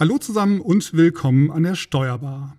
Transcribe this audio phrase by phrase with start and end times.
[0.00, 2.56] Hallo zusammen und willkommen an der Steuerbar.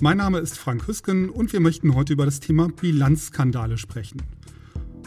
[0.00, 4.22] Mein Name ist Frank Hüsken und wir möchten heute über das Thema Bilanzskandale sprechen.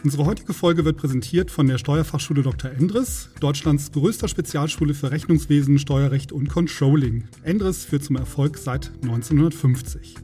[0.05, 2.71] Unsere heutige Folge wird präsentiert von der Steuerfachschule Dr.
[2.71, 7.26] Endres, Deutschlands größter Spezialschule für Rechnungswesen, Steuerrecht und Controlling.
[7.44, 10.15] Endres führt zum Erfolg seit 1950.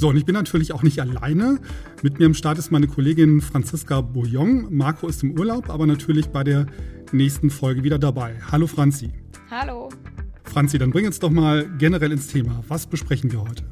[0.00, 1.58] So, und ich bin natürlich auch nicht alleine.
[2.02, 4.66] Mit mir im Start ist meine Kollegin Franziska Bouillon.
[4.70, 6.64] Marco ist im Urlaub, aber natürlich bei der
[7.12, 8.34] nächsten Folge wieder dabei.
[8.50, 9.12] Hallo Franzi.
[9.50, 9.90] Hallo.
[10.44, 12.64] Franzi, dann bring uns doch mal generell ins Thema.
[12.66, 13.62] Was besprechen wir heute?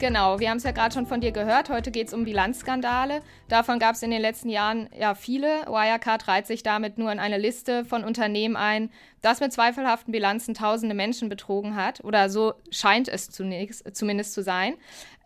[0.00, 1.70] Genau, wir haben es ja gerade schon von dir gehört.
[1.70, 3.20] Heute geht es um Bilanzskandale.
[3.48, 5.62] Davon gab es in den letzten Jahren ja viele.
[5.66, 8.90] Wirecard reiht sich damit nur in eine Liste von Unternehmen ein,
[9.22, 12.04] das mit zweifelhaften Bilanzen tausende Menschen betrogen hat.
[12.04, 14.74] Oder so scheint es zunächst, zumindest zu sein.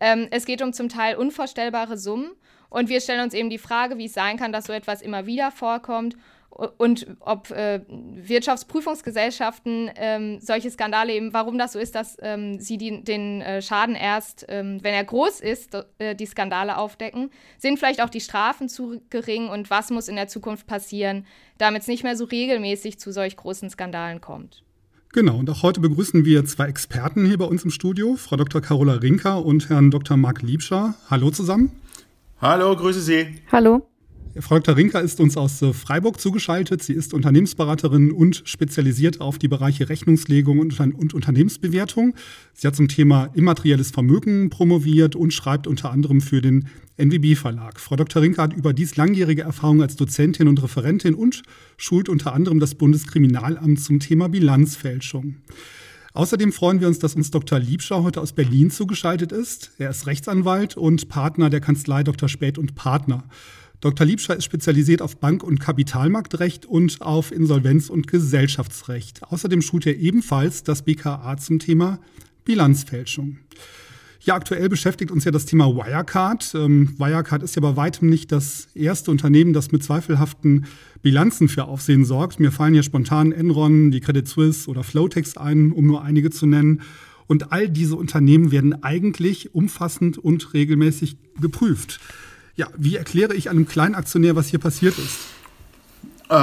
[0.03, 2.33] Ähm, es geht um zum Teil unvorstellbare Summen.
[2.69, 5.27] Und wir stellen uns eben die Frage, wie es sein kann, dass so etwas immer
[5.27, 6.17] wieder vorkommt
[6.77, 12.77] und ob äh, Wirtschaftsprüfungsgesellschaften ähm, solche Skandale eben, warum das so ist, dass ähm, sie
[12.77, 17.31] die, den äh, Schaden erst, ähm, wenn er groß ist, äh, die Skandale aufdecken.
[17.57, 21.27] Sind vielleicht auch die Strafen zu gering und was muss in der Zukunft passieren,
[21.59, 24.63] damit es nicht mehr so regelmäßig zu solch großen Skandalen kommt?
[25.15, 28.63] Genau, und auch heute begrüßen wir zwei Experten hier bei uns im Studio, Frau Dr.
[28.63, 30.17] Carola Rinker und Herrn Dr.
[30.17, 30.95] Marc Liebscher.
[31.11, 31.71] Hallo zusammen.
[32.41, 33.27] Hallo, grüße Sie.
[33.53, 33.87] Hallo.
[34.41, 34.75] Frau Dr.
[34.75, 36.83] Rinker ist uns aus äh, Freiburg zugeschaltet.
[36.83, 42.15] Sie ist Unternehmensberaterin und spezialisiert auf die Bereiche Rechnungslegung und, und Unternehmensbewertung.
[42.55, 46.69] Sie hat zum Thema immaterielles Vermögen promoviert und schreibt unter anderem für den
[47.03, 47.81] NWB Verlag.
[47.81, 48.23] Frau Dr.
[48.23, 51.43] Rinker hat überdies langjährige Erfahrung als Dozentin und Referentin und
[51.77, 55.37] schult unter anderem das Bundeskriminalamt zum Thema Bilanzfälschung.
[56.15, 57.59] Außerdem freuen wir uns, dass uns Dr.
[57.59, 59.73] Liebschau heute aus Berlin zugeschaltet ist.
[59.79, 62.29] Er ist Rechtsanwalt und Partner der Kanzlei Dr.
[62.29, 63.25] Späth und Partner.
[63.81, 64.07] Dr.
[64.07, 69.25] Liebscher ist spezialisiert auf Bank- und Kapitalmarktrecht und auf Insolvenz- und Gesellschaftsrecht.
[69.25, 71.99] Außerdem schult er ebenfalls das BKA zum Thema
[72.45, 73.39] Bilanzfälschung.
[74.25, 76.55] Ja, aktuell beschäftigt uns ja das Thema Wirecard.
[76.55, 80.67] Ähm, Wirecard ist ja bei weitem nicht das erste Unternehmen, das mit zweifelhaften
[81.03, 82.39] Bilanzen für Aufsehen sorgt.
[82.39, 86.47] Mir fallen ja spontan Enron, die Credit Suisse oder Flotex ein, um nur einige zu
[86.47, 86.83] nennen.
[87.27, 91.99] Und all diese Unternehmen werden eigentlich umfassend und regelmäßig geprüft.
[92.55, 95.19] Ja, wie erkläre ich einem Kleinaktionär, was hier passiert ist?
[96.31, 96.35] Äh,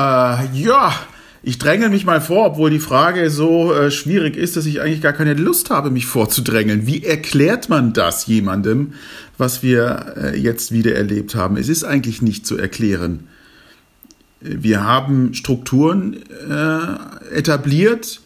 [0.53, 0.94] ja,
[1.42, 5.02] ich dränge mich mal vor, obwohl die Frage so äh, schwierig ist, dass ich eigentlich
[5.02, 6.86] gar keine Lust habe, mich vorzudrängeln.
[6.86, 8.94] Wie erklärt man das jemandem,
[9.38, 11.56] was wir äh, jetzt wieder erlebt haben?
[11.56, 13.28] Es ist eigentlich nicht zu erklären.
[14.42, 16.18] Wir haben Strukturen
[16.50, 18.22] äh, etabliert,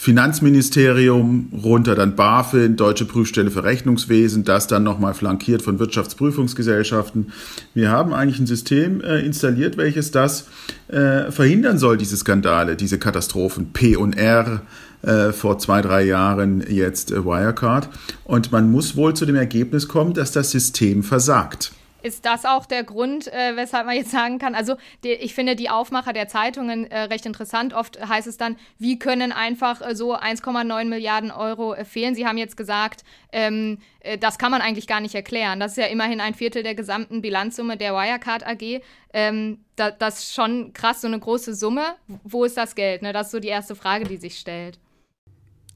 [0.00, 7.32] Finanzministerium runter, dann BaFin, Deutsche Prüfstelle für Rechnungswesen, das dann nochmal flankiert von Wirtschaftsprüfungsgesellschaften.
[7.74, 10.46] Wir haben eigentlich ein System äh, installiert, welches das
[10.86, 14.62] äh, verhindern soll, diese Skandale, diese Katastrophen, P und R,
[15.02, 17.88] äh, vor zwei, drei Jahren jetzt äh, Wirecard.
[18.22, 21.72] Und man muss wohl zu dem Ergebnis kommen, dass das System versagt.
[22.08, 25.56] Ist das auch der Grund, äh, weshalb man jetzt sagen kann, also die, ich finde
[25.56, 27.74] die Aufmacher der Zeitungen äh, recht interessant.
[27.74, 32.14] Oft heißt es dann, wie können einfach äh, so 1,9 Milliarden Euro äh, fehlen.
[32.14, 35.60] Sie haben jetzt gesagt, ähm, äh, das kann man eigentlich gar nicht erklären.
[35.60, 38.80] Das ist ja immerhin ein Viertel der gesamten Bilanzsumme der Wirecard AG.
[39.12, 41.94] Ähm, da, das ist schon krass, so eine große Summe.
[42.24, 43.02] Wo ist das Geld?
[43.02, 43.12] Ne?
[43.12, 44.78] Das ist so die erste Frage, die sich stellt.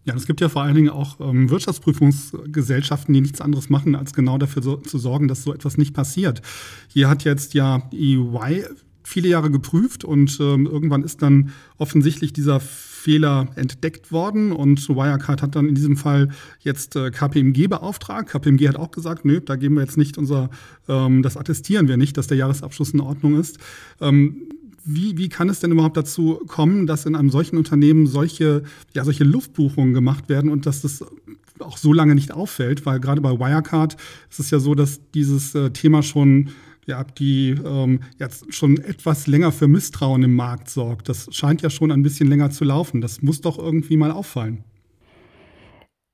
[0.04, 4.12] Ja, es gibt ja vor allen Dingen auch ähm, Wirtschaftsprüfungsgesellschaften, die nichts anderes machen, als
[4.12, 6.42] genau dafür so, zu sorgen, dass so etwas nicht passiert.
[6.88, 8.64] Hier hat jetzt ja EY
[9.04, 15.42] viele Jahre geprüft und ähm, irgendwann ist dann offensichtlich dieser Fehler entdeckt worden und Wirecard
[15.42, 16.28] hat dann in diesem Fall
[16.60, 18.28] jetzt äh, KPMG beauftragt.
[18.28, 20.50] KPMG hat auch gesagt, nö, da geben wir jetzt nicht unser,
[20.88, 23.58] ähm, das attestieren wir nicht, dass der Jahresabschluss in Ordnung ist.
[24.00, 24.48] Ähm,
[24.84, 29.04] wie, wie kann es denn überhaupt dazu kommen, dass in einem solchen Unternehmen solche, ja,
[29.04, 31.04] solche Luftbuchungen gemacht werden und dass das
[31.58, 32.84] auch so lange nicht auffällt?
[32.86, 33.96] Weil gerade bei Wirecard
[34.30, 36.50] ist es ja so, dass dieses äh, Thema schon
[36.86, 41.08] ja, die ähm, jetzt schon etwas länger für Misstrauen im Markt sorgt.
[41.08, 43.00] Das scheint ja schon ein bisschen länger zu laufen.
[43.00, 44.64] Das muss doch irgendwie mal auffallen.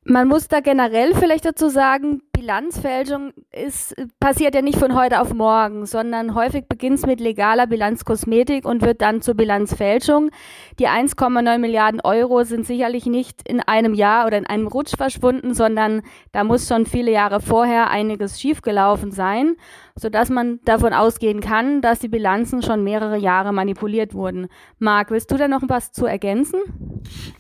[0.05, 5.35] Man muss da generell vielleicht dazu sagen, Bilanzfälschung ist, passiert ja nicht von heute auf
[5.35, 10.31] morgen, sondern häufig beginnt es mit legaler Bilanzkosmetik und wird dann zur Bilanzfälschung.
[10.79, 15.52] Die 1,9 Milliarden Euro sind sicherlich nicht in einem Jahr oder in einem Rutsch verschwunden,
[15.52, 19.56] sondern da muss schon viele Jahre vorher einiges schiefgelaufen sein
[20.00, 24.49] sodass man davon ausgehen kann, dass die Bilanzen schon mehrere Jahre manipuliert wurden.
[24.79, 26.61] Marc, willst du da noch was zu ergänzen?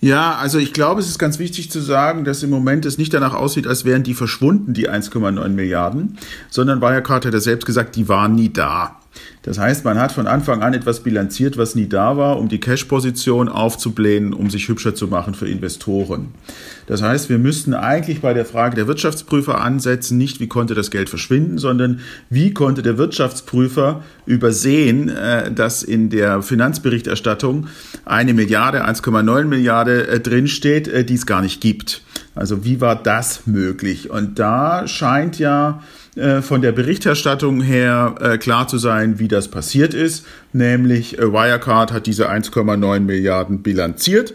[0.00, 3.14] Ja, also ich glaube, es ist ganz wichtig zu sagen, dass im Moment es nicht
[3.14, 6.18] danach aussieht, als wären die verschwunden, die 1,9 Milliarden,
[6.50, 8.96] sondern Wirecard hat ja selbst gesagt, die waren nie da.
[9.42, 12.60] Das heißt, man hat von Anfang an etwas bilanziert, was nie da war, um die
[12.60, 16.28] Cash-Position aufzublähen, um sich hübscher zu machen für Investoren.
[16.86, 20.90] Das heißt, wir müssten eigentlich bei der Frage der Wirtschaftsprüfer ansetzen, nicht wie konnte das
[20.90, 22.00] Geld verschwinden, sondern
[22.30, 27.68] wie konnte der Wirtschaftsprüfer übersehen, äh, dass in der Finanzberichterstattung
[28.04, 32.02] eine Milliarde, 1,9 Milliarde äh, drinsteht, äh, die es gar nicht gibt.
[32.34, 34.10] Also wie war das möglich?
[34.10, 35.82] Und da scheint ja
[36.18, 40.26] äh, von der Berichterstattung her äh, klar zu sein, wie das passiert ist.
[40.52, 44.34] Nämlich äh, Wirecard hat diese 1,9 Milliarden bilanziert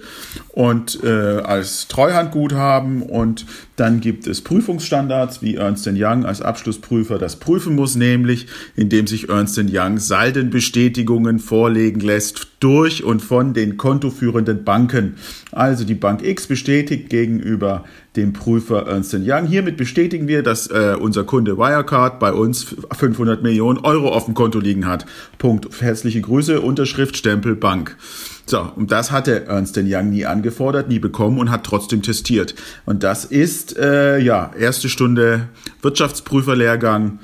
[0.50, 3.46] und äh, als Treuhandguthaben und
[3.76, 9.30] dann gibt es Prüfungsstandards, wie Ernst Young als Abschlussprüfer das prüfen muss, nämlich indem sich
[9.30, 15.16] Ernst Young Saldenbestätigungen vorlegen lässt durch und von den kontoführenden Banken.
[15.52, 17.84] Also die Bank X bestätigt gegenüber
[18.16, 19.46] dem Prüfer Ernst Young.
[19.46, 24.34] Hiermit bestätigen wir, dass äh, unser Kunde Wirecard bei uns 500 Millionen Euro auf dem
[24.34, 25.06] Konto liegen hat.
[25.38, 25.82] Punkt.
[25.82, 27.98] Herzliche Grüße, Unterschrift, Stempel, Bank.
[28.46, 32.56] So, und das hatte Ernst Young nie angefordert, nie bekommen und hat trotzdem testiert.
[32.86, 35.48] Und das ist, äh, ja, erste Stunde
[35.82, 37.20] Wirtschaftsprüferlehrgang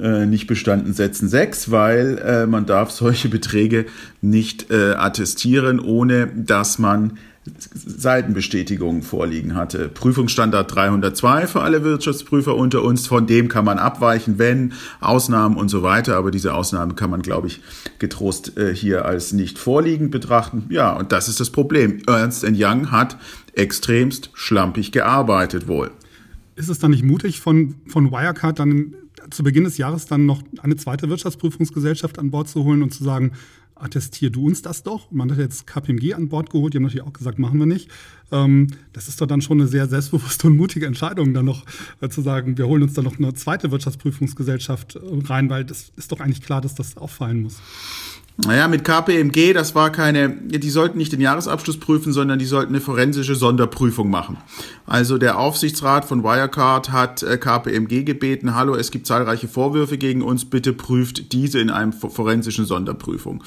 [0.00, 3.86] äh, nicht bestanden setzen sechs, weil äh, man darf solche Beträge
[4.22, 9.88] nicht äh, attestieren, ohne dass man Seitenbestätigungen vorliegen hatte.
[9.88, 15.70] Prüfungsstandard 302 für alle Wirtschaftsprüfer unter uns, von dem kann man abweichen, wenn Ausnahmen und
[15.70, 17.62] so weiter, aber diese Ausnahmen kann man, glaube ich,
[17.98, 20.66] getrost äh, hier als nicht vorliegend betrachten.
[20.68, 22.02] Ja, und das ist das Problem.
[22.06, 23.16] Ernst Young hat
[23.54, 25.90] extremst schlampig gearbeitet wohl.
[26.56, 28.94] Ist es dann nicht mutig von, von Wirecard dann
[29.30, 33.04] zu Beginn des Jahres dann noch eine zweite Wirtschaftsprüfungsgesellschaft an Bord zu holen und zu
[33.04, 33.32] sagen,
[33.82, 35.10] attestier du uns das doch.
[35.10, 37.88] Man hat jetzt KPMG an Bord geholt, die haben natürlich auch gesagt, machen wir nicht.
[38.32, 41.64] Ähm, das ist doch dann schon eine sehr selbstbewusste und mutige Entscheidung, dann noch
[42.00, 45.92] äh, zu sagen, wir holen uns dann noch eine zweite Wirtschaftsprüfungsgesellschaft äh, rein, weil das
[45.96, 47.60] ist doch eigentlich klar, dass das auffallen muss.
[48.46, 52.72] Naja, mit KPMG, das war keine, die sollten nicht den Jahresabschluss prüfen, sondern die sollten
[52.74, 54.38] eine forensische Sonderprüfung machen.
[54.86, 60.22] Also der Aufsichtsrat von Wirecard hat äh, KPMG gebeten, hallo, es gibt zahlreiche Vorwürfe gegen
[60.22, 63.44] uns, bitte prüft diese in einem forensischen Sonderprüfung.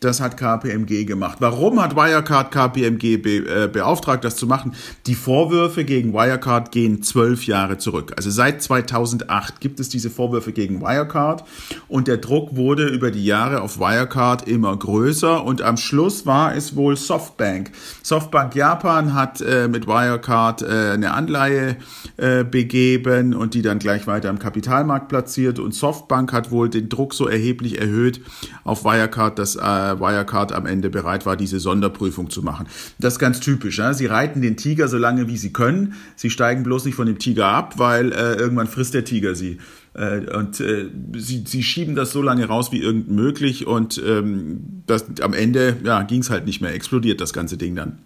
[0.00, 1.36] Das hat KPMG gemacht.
[1.40, 4.74] Warum hat Wirecard KPMG be, äh, beauftragt, das zu machen?
[5.06, 8.12] Die Vorwürfe gegen Wirecard gehen zwölf Jahre zurück.
[8.16, 11.44] Also seit 2008 gibt es diese Vorwürfe gegen Wirecard
[11.86, 16.26] und der Druck wurde über die Jahre auf Wirecard Wirecard immer größer und am Schluss
[16.26, 17.70] war es wohl Softbank.
[18.02, 21.76] Softbank Japan hat äh, mit Wirecard äh, eine Anleihe
[22.16, 26.88] äh, begeben und die dann gleich weiter am Kapitalmarkt platziert und Softbank hat wohl den
[26.88, 28.20] Druck so erheblich erhöht
[28.64, 32.66] auf Wirecard, dass äh, Wirecard am Ende bereit war, diese Sonderprüfung zu machen.
[32.98, 33.78] Das ist ganz typisch.
[33.78, 33.92] Ja?
[33.92, 35.94] Sie reiten den Tiger so lange, wie sie können.
[36.16, 39.58] Sie steigen bloß nicht von dem Tiger ab, weil äh, irgendwann frisst der Tiger sie.
[39.94, 44.82] Äh, und äh, sie, sie schieben das so lange raus wie irgend möglich und ähm,
[44.86, 47.98] das, am Ende ja, ging es halt nicht mehr, explodiert das ganze Ding dann.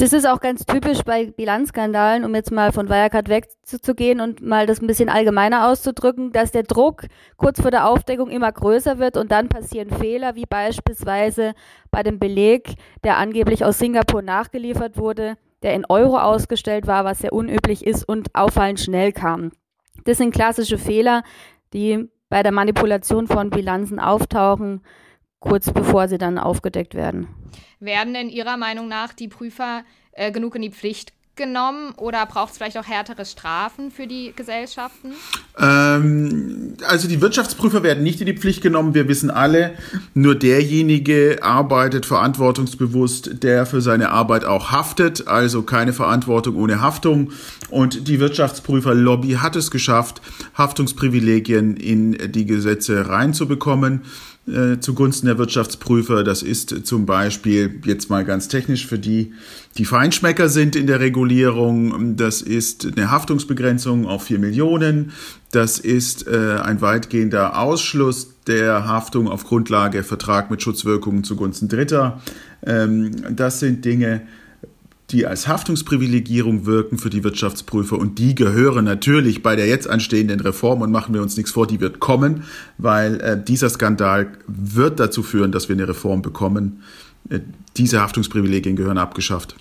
[0.00, 4.64] Das ist auch ganz typisch bei Bilanzskandalen, um jetzt mal von Wirecard wegzugehen und mal
[4.64, 7.06] das ein bisschen allgemeiner auszudrücken, dass der Druck
[7.36, 11.52] kurz vor der Aufdeckung immer größer wird und dann passieren Fehler, wie beispielsweise
[11.90, 17.18] bei dem Beleg, der angeblich aus Singapur nachgeliefert wurde, der in Euro ausgestellt war, was
[17.18, 19.50] sehr unüblich ist und auffallend schnell kam.
[20.04, 21.22] Das sind klassische Fehler,
[21.72, 24.82] die bei der Manipulation von Bilanzen auftauchen,
[25.40, 27.28] kurz bevor sie dann aufgedeckt werden.
[27.80, 32.52] Werden denn Ihrer Meinung nach die Prüfer äh, genug in die Pflicht genommen oder braucht
[32.52, 35.12] es vielleicht auch härtere Strafen für die Gesellschaften?
[35.58, 38.92] Ähm, also die Wirtschaftsprüfer werden nicht in die Pflicht genommen.
[38.92, 39.72] Wir wissen alle,
[40.12, 45.26] nur derjenige arbeitet verantwortungsbewusst, der für seine Arbeit auch haftet.
[45.26, 47.32] Also keine Verantwortung ohne Haftung.
[47.70, 50.20] Und die Wirtschaftsprüferlobby hat es geschafft,
[50.54, 54.02] Haftungsprivilegien in die Gesetze reinzubekommen
[54.48, 56.24] äh, zugunsten der Wirtschaftsprüfer.
[56.24, 59.32] Das ist zum Beispiel jetzt mal ganz technisch für die,
[59.76, 62.16] die Feinschmecker sind in der Regulierung.
[62.16, 65.12] Das ist eine Haftungsbegrenzung auf vier Millionen.
[65.50, 72.20] Das ist äh, ein weitgehender Ausschluss der Haftung auf Grundlage Vertrag mit Schutzwirkungen zugunsten Dritter.
[72.64, 74.22] Ähm, das sind Dinge,
[75.10, 80.40] die als Haftungsprivilegierung wirken für die Wirtschaftsprüfer und die gehören natürlich bei der jetzt anstehenden
[80.40, 82.44] Reform und machen wir uns nichts vor, die wird kommen,
[82.76, 86.82] weil äh, dieser Skandal wird dazu führen, dass wir eine Reform bekommen.
[87.30, 87.40] Äh,
[87.76, 89.56] diese Haftungsprivilegien gehören abgeschafft.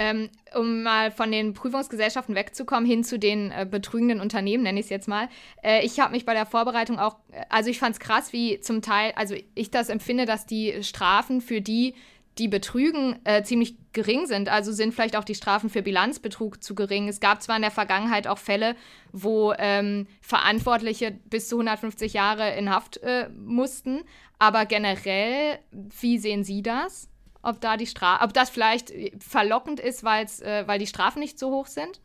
[0.00, 4.86] Ähm, um mal von den Prüfungsgesellschaften wegzukommen, hin zu den äh, betrügenden Unternehmen, nenne ich
[4.86, 5.28] es jetzt mal.
[5.64, 8.60] Äh, ich habe mich bei der Vorbereitung auch, äh, also ich fand es krass, wie
[8.60, 11.94] zum Teil, also ich das empfinde, dass die Strafen für die,
[12.38, 14.48] die betrügen, äh, ziemlich gering sind.
[14.48, 17.08] Also sind vielleicht auch die Strafen für Bilanzbetrug zu gering.
[17.08, 18.76] Es gab zwar in der Vergangenheit auch Fälle,
[19.12, 24.02] wo ähm, Verantwortliche bis zu 150 Jahre in Haft äh, mussten,
[24.38, 27.08] aber generell, wie sehen Sie das?
[27.42, 31.50] Ob da die Stra ob das vielleicht verlockend ist, äh, weil die Strafen nicht so
[31.50, 32.00] hoch sind?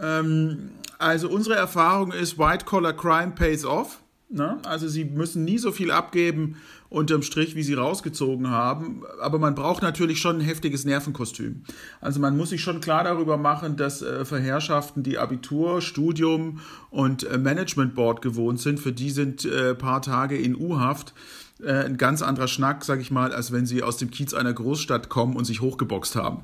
[0.00, 4.02] Ähm, also unsere Erfahrung ist, White Collar Crime pays off.
[4.28, 4.58] Ne?
[4.64, 6.56] Also sie müssen nie so viel abgeben
[6.90, 9.04] unterm Strich, wie sie rausgezogen haben.
[9.20, 11.62] Aber man braucht natürlich schon ein heftiges Nervenkostüm.
[12.00, 16.60] Also man muss sich schon klar darüber machen, dass äh, für Herrschaften, die Abitur, Studium
[16.90, 21.14] und äh, Management Board gewohnt sind, für die sind äh, paar Tage in U-Haft
[21.62, 24.52] äh, ein ganz anderer Schnack, sag ich mal, als wenn sie aus dem Kiez einer
[24.52, 26.42] Großstadt kommen und sich hochgeboxt haben.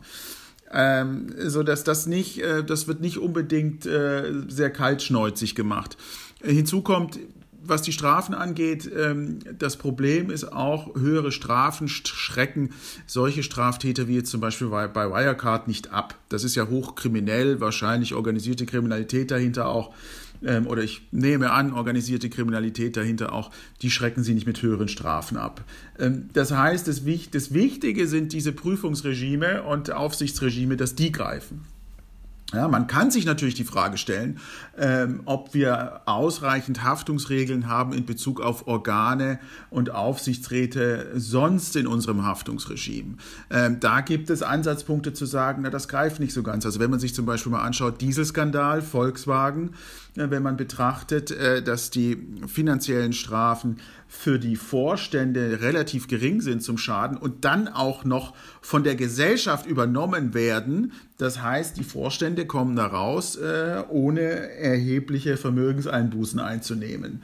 [0.72, 5.96] Ähm, so dass das nicht, äh, das wird nicht unbedingt äh, sehr kaltschneuzig gemacht.
[6.42, 7.18] Hinzu kommt,
[7.68, 12.70] was die Strafen angeht, ähm, das Problem ist auch, höhere Strafen schrecken
[13.06, 16.16] solche Straftäter wie jetzt zum Beispiel bei, Wirecard nicht ab.
[16.28, 19.94] Das ist ja hochkriminell, wahrscheinlich organisierte Kriminalität dahinter auch.
[20.44, 23.50] Ähm, oder ich nehme an, organisierte Kriminalität dahinter auch,
[23.82, 25.64] die schrecken sie nicht mit höheren Strafen ab.
[25.98, 31.64] Ähm, das heißt, das Wichtige sind diese Prüfungsregime und Aufsichtsregime, dass die greifen.
[32.52, 34.38] Ja, man kann sich natürlich die Frage stellen,
[34.78, 42.24] ähm, ob wir ausreichend Haftungsregeln haben in Bezug auf Organe und Aufsichtsräte sonst in unserem
[42.24, 43.16] Haftungsregime.
[43.50, 46.64] Ähm, da gibt es Ansatzpunkte zu sagen, na, das greift nicht so ganz.
[46.64, 49.70] Also wenn man sich zum Beispiel mal anschaut, Dieselskandal, Volkswagen,
[50.16, 56.78] wenn man betrachtet, äh, dass die finanziellen Strafen für die Vorstände relativ gering sind zum
[56.78, 60.92] Schaden und dann auch noch von der Gesellschaft übernommen werden.
[61.18, 67.22] Das heißt, die Vorstände kommen da raus, äh, ohne erhebliche Vermögenseinbußen einzunehmen.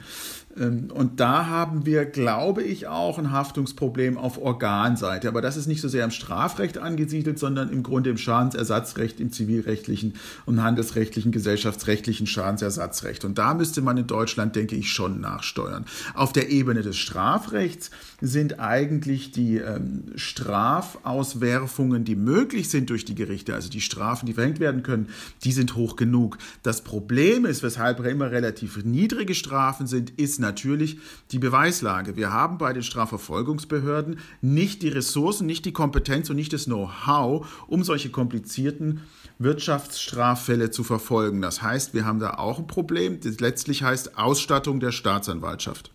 [0.57, 5.27] Ähm, und da haben wir, glaube ich, auch ein Haftungsproblem auf Organseite.
[5.27, 9.31] Aber das ist nicht so sehr im Strafrecht angesiedelt, sondern im Grunde im Schadensersatzrecht, im
[9.31, 13.25] zivilrechtlichen und handelsrechtlichen, gesellschaftsrechtlichen Schadensersatzrecht.
[13.25, 15.85] Und da müsste man in Deutschland, denke ich, schon nachsteuern.
[16.13, 17.91] Auf der Ebene des Strafrechts
[18.21, 24.33] sind eigentlich die ähm, Strafauswerfungen, die möglich sind durch die Gerichte, also die Strafen, die
[24.33, 25.09] verhängt werden können,
[25.43, 26.37] die sind hoch genug.
[26.61, 30.97] Das Problem ist, weshalb immer relativ niedrige Strafen sind, ist natürlich
[31.31, 32.15] die Beweislage.
[32.15, 37.65] Wir haben bei den Strafverfolgungsbehörden nicht die Ressourcen, nicht die Kompetenz und nicht das Know-how,
[37.67, 39.01] um solche komplizierten
[39.39, 41.41] Wirtschaftsstraffälle zu verfolgen.
[41.41, 43.19] Das heißt, wir haben da auch ein Problem.
[43.19, 45.91] Das letztlich heißt Ausstattung der Staatsanwaltschaft.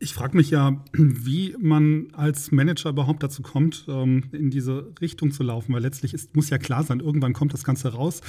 [0.00, 5.32] Ich frage mich ja, wie man als Manager überhaupt dazu kommt, ähm, in diese Richtung
[5.32, 8.20] zu laufen, weil letztlich ist, muss ja klar sein, irgendwann kommt das Ganze raus.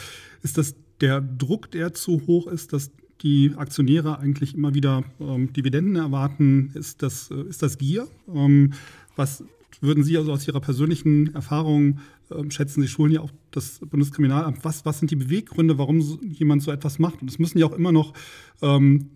[0.41, 5.51] Ist das der Druck, der zu hoch ist, dass die Aktionäre eigentlich immer wieder ähm,
[5.53, 6.71] Dividenden erwarten?
[6.73, 8.07] Ist das, äh, ist das Gier?
[8.33, 8.73] Ähm,
[9.15, 9.43] was
[9.81, 11.99] würden Sie also aus Ihrer persönlichen Erfahrung
[12.31, 12.81] ähm, schätzen?
[12.81, 14.63] Sie schulen ja auch das Bundeskriminalamt.
[14.63, 17.21] Was, was sind die Beweggründe, warum so, jemand so etwas macht?
[17.21, 18.13] Und es müssen ja auch immer noch
[18.61, 19.09] ähm,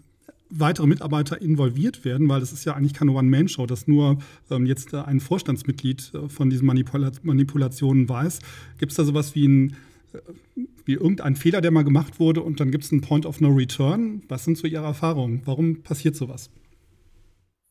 [0.50, 4.20] weitere Mitarbeiter involviert werden, weil das ist ja eigentlich keine One-Man-Show, dass nur
[4.52, 8.40] ähm, jetzt ein Vorstandsmitglied äh, von diesen Manipula Manipulationen weiß.
[8.78, 9.74] Gibt es da sowas wie ein äh,
[10.86, 13.50] wie irgendein Fehler, der mal gemacht wurde und dann gibt es einen Point of No
[13.50, 14.24] Return.
[14.27, 15.41] Was sind so Ihre Erfahrungen?
[15.46, 16.50] Warum passiert sowas?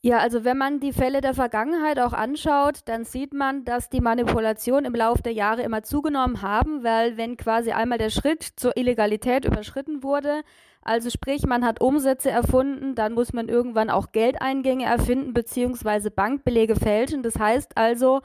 [0.04, 4.00] Ja, also wenn man die Fälle der Vergangenheit auch anschaut, dann sieht man, dass die
[4.00, 8.76] Manipulationen im Laufe der Jahre immer zugenommen haben, weil wenn quasi einmal der Schritt zur
[8.76, 10.42] Illegalität überschritten wurde,
[10.80, 16.74] also sprich, man hat Umsätze erfunden, dann muss man irgendwann auch Geldeingänge erfinden beziehungsweise Bankbelege
[16.74, 17.22] fälschen.
[17.22, 18.22] Das heißt also,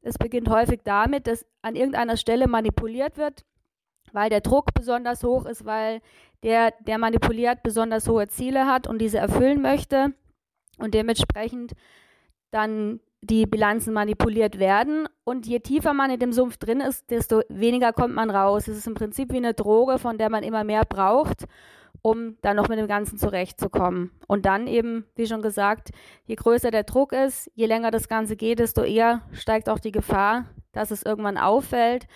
[0.00, 3.44] es beginnt häufig damit, dass an irgendeiner Stelle manipuliert wird,
[4.12, 6.00] weil der Druck besonders hoch ist, weil
[6.42, 10.12] der, der manipuliert, besonders hohe Ziele hat und diese erfüllen möchte
[10.78, 11.72] und dementsprechend
[12.50, 15.08] dann die Bilanzen manipuliert werden.
[15.24, 18.68] Und je tiefer man in dem Sumpf drin ist, desto weniger kommt man raus.
[18.68, 21.46] Es ist im Prinzip wie eine Droge, von der man immer mehr braucht,
[22.00, 24.12] um dann noch mit dem Ganzen zurechtzukommen.
[24.28, 25.90] Und dann eben, wie schon gesagt,
[26.26, 29.92] je größer der Druck ist, je länger das Ganze geht, desto eher steigt auch die
[29.92, 32.06] Gefahr, dass es irgendwann auffällt.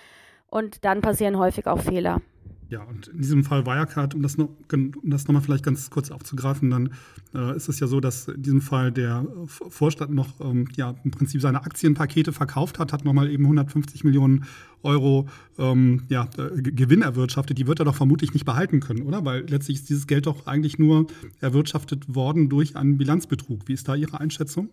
[0.52, 2.21] Und dann passieren häufig auch Fehler.
[2.68, 6.11] Ja, und in diesem Fall Wirecard, um das, noch, um das nochmal vielleicht ganz kurz
[6.11, 6.90] aufzugreifen, dann
[7.35, 11.11] äh, ist es ja so, dass in diesem Fall der Vorstand noch ähm, ja, im
[11.11, 14.44] Prinzip seine Aktienpakete verkauft hat, hat nochmal eben 150 Millionen
[14.82, 15.26] Euro
[15.59, 17.56] ähm, ja, äh, Gewinn erwirtschaftet.
[17.56, 19.25] Die wird er doch vermutlich nicht behalten können, oder?
[19.25, 21.06] Weil letztlich ist dieses Geld doch eigentlich nur
[21.40, 23.68] erwirtschaftet worden durch einen Bilanzbetrug.
[23.68, 24.68] Wie ist da Ihre Einschätzung?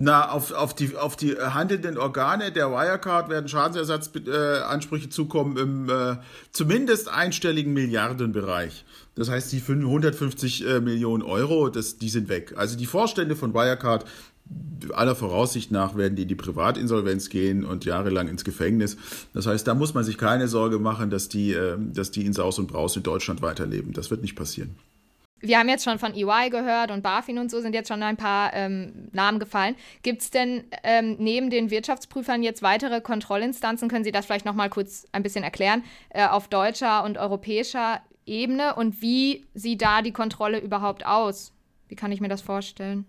[0.00, 6.16] Na, auf, auf, die, auf die handelnden Organe der Wirecard werden Schadensersatzansprüche zukommen im äh,
[6.52, 8.84] zumindest einstelligen Milliardenbereich.
[9.16, 12.54] Das heißt, die 150 äh, Millionen Euro, das, die sind weg.
[12.56, 14.04] Also die Vorstände von Wirecard,
[14.92, 18.96] aller Voraussicht nach werden die in die Privatinsolvenz gehen und jahrelang ins Gefängnis.
[19.34, 22.32] Das heißt, da muss man sich keine Sorge machen, dass die, äh, dass die in
[22.32, 23.92] Saus und Braus in Deutschland weiterleben.
[23.92, 24.76] Das wird nicht passieren.
[25.40, 28.16] Wir haben jetzt schon von EY gehört und BaFin und so sind jetzt schon ein
[28.16, 29.76] paar ähm, Namen gefallen.
[30.02, 33.88] Gibt es denn ähm, neben den Wirtschaftsprüfern jetzt weitere Kontrollinstanzen?
[33.88, 38.00] Können Sie das vielleicht noch mal kurz ein bisschen erklären äh, auf deutscher und europäischer
[38.26, 41.52] Ebene und wie sieht da die Kontrolle überhaupt aus?
[41.88, 43.06] Wie kann ich mir das vorstellen?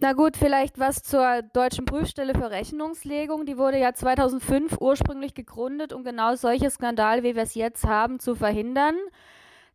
[0.00, 3.46] Na gut, vielleicht was zur Deutschen Prüfstelle für Rechnungslegung.
[3.46, 8.20] Die wurde ja 2005 ursprünglich gegründet, um genau solche Skandale, wie wir es jetzt haben,
[8.20, 8.96] zu verhindern.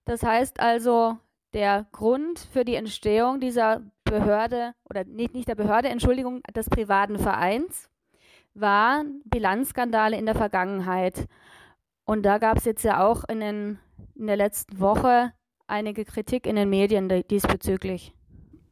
[0.05, 1.17] Das heißt also,
[1.53, 7.17] der Grund für die Entstehung dieser Behörde oder nicht, nicht der Behörde, Entschuldigung, des privaten
[7.17, 7.89] Vereins
[8.53, 11.27] waren Bilanzskandale in der Vergangenheit.
[12.05, 13.79] Und da gab es jetzt ja auch in, den,
[14.15, 15.31] in der letzten Woche
[15.67, 18.13] einige Kritik in den Medien diesbezüglich.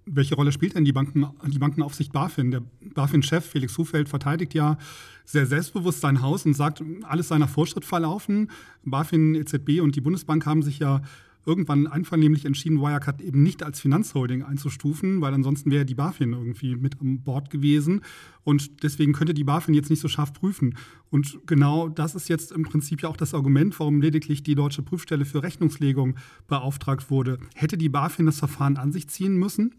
[0.06, 2.52] Welche Rolle spielt denn die, Banken, die Bankenaufsicht BaFin?
[2.52, 4.78] Der BaFin-Chef Felix Hufeld verteidigt ja
[5.26, 8.52] sehr selbstbewusst sein Haus und sagt, alles sei nach Vorschritt verlaufen.
[8.84, 11.02] BaFin, EZB und die Bundesbank haben sich ja
[11.46, 16.76] irgendwann einvernehmlich entschieden, Wirecard eben nicht als Finanzholding einzustufen, weil ansonsten wäre die BaFin irgendwie
[16.76, 18.02] mit an Bord gewesen.
[18.44, 20.76] Und deswegen könnte die BaFin jetzt nicht so scharf prüfen.
[21.10, 24.84] Und genau das ist jetzt im Prinzip ja auch das Argument, warum lediglich die Deutsche
[24.84, 26.16] Prüfstelle für Rechnungslegung
[26.48, 27.40] beauftragt wurde.
[27.56, 29.76] Hätte die BaFin das Verfahren an sich ziehen müssen?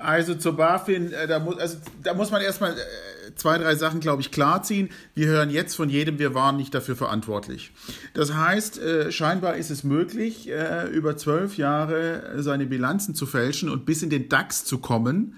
[0.00, 4.00] Also zur BaFin, äh, da, muss, also, da muss man erstmal äh, zwei, drei Sachen,
[4.00, 4.88] glaube ich, klarziehen.
[5.14, 7.72] Wir hören jetzt von jedem, wir waren nicht dafür verantwortlich.
[8.14, 10.50] Das heißt, äh, scheinbar ist es möglich,
[10.92, 15.34] über zwölf Jahre seine Bilanzen zu fälschen und bis in den DAX zu kommen.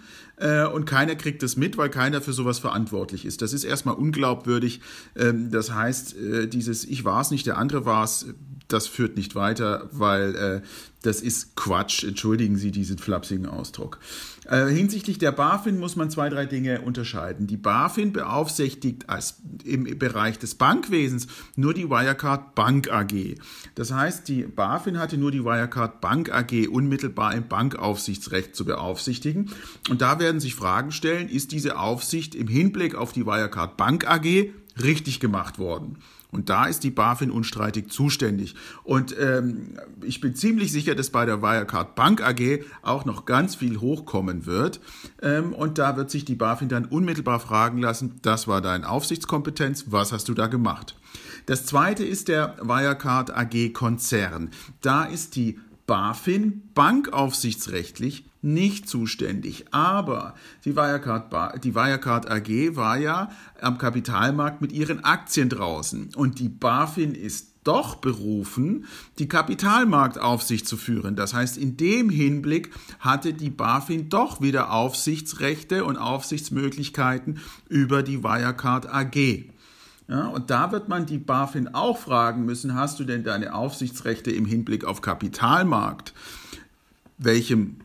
[0.75, 3.43] Und keiner kriegt es mit, weil keiner für sowas verantwortlich ist.
[3.43, 4.81] Das ist erstmal unglaubwürdig.
[5.15, 6.17] Ähm, das heißt,
[6.49, 8.27] dieses Ich war es nicht, der andere war es,
[8.67, 10.63] das führt nicht weiter, weil
[11.03, 12.03] das ist Quatsch.
[12.03, 14.01] Entschuldigen Sie diesen flapsigen Ausdruck.
[14.47, 17.47] Äh, hinsichtlich der BaFin muss man zwei, drei Dinge unterscheiden.
[17.47, 23.37] Die BaFin beaufsichtigt als, im Bereich des Bankwesens nur die Wirecard Bank AG.
[23.77, 29.51] Das heißt, die BaFin hatte nur die Wirecard Bank AG unmittelbar im Bankaufsichtsrecht zu beaufsichtigen.
[29.89, 34.11] Und da werden sich Fragen stellen, ist diese Aufsicht im Hinblick auf die Wirecard Bank
[34.11, 34.51] AG
[34.83, 35.99] richtig gemacht worden?
[36.33, 38.55] Und da ist die BaFin unstreitig zuständig.
[38.85, 43.55] Und ähm, ich bin ziemlich sicher, dass bei der Wirecard Bank AG auch noch ganz
[43.55, 44.81] viel hochkommen wird.
[45.21, 49.85] Ähm, und da wird sich die BaFin dann unmittelbar fragen lassen, das war deine Aufsichtskompetenz,
[49.89, 50.97] was hast du da gemacht?
[51.45, 54.51] Das zweite ist der Wirecard AG Konzern.
[54.81, 59.67] Da ist die BaFin bankaufsichtsrechtlich nicht zuständig.
[59.71, 66.11] Aber die Wirecard, die Wirecard AG war ja am Kapitalmarkt mit ihren Aktien draußen.
[66.15, 68.87] Und die BaFin ist doch berufen,
[69.19, 71.15] die Kapitalmarktaufsicht zu führen.
[71.15, 78.25] Das heißt, in dem Hinblick hatte die BaFin doch wieder Aufsichtsrechte und Aufsichtsmöglichkeiten über die
[78.25, 79.45] Wirecard AG.
[80.09, 84.33] Ja, und da wird man die BaFin auch fragen müssen, hast du denn deine Aufsichtsrechte
[84.33, 86.13] im Hinblick auf Kapitalmarkt,
[87.19, 87.77] welchem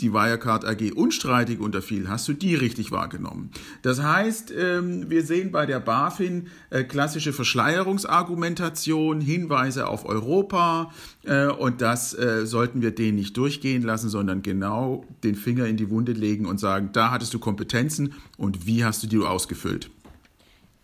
[0.00, 3.50] die Wirecard AG unstreitig unterfiel, hast du die richtig wahrgenommen.
[3.82, 10.90] Das heißt, ähm, wir sehen bei der BaFin äh, klassische Verschleierungsargumentation, Hinweise auf Europa
[11.24, 15.76] äh, und das äh, sollten wir denen nicht durchgehen lassen, sondern genau den Finger in
[15.76, 19.90] die Wunde legen und sagen, da hattest du Kompetenzen und wie hast du die ausgefüllt.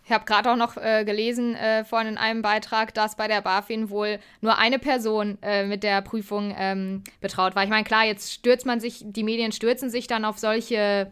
[0.07, 3.41] Ich habe gerade auch noch äh, gelesen äh, vorhin in einem Beitrag, dass bei der
[3.41, 7.65] BaFin wohl nur eine Person äh, mit der Prüfung ähm, betraut war.
[7.65, 11.11] Ich meine, klar, jetzt stürzt man sich, die Medien stürzen sich dann auf solche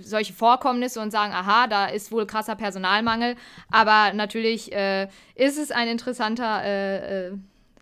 [0.00, 3.36] solche Vorkommnisse und sagen, aha, da ist wohl krasser Personalmangel.
[3.70, 5.04] Aber natürlich äh,
[5.36, 7.30] ist es ein interessanter äh,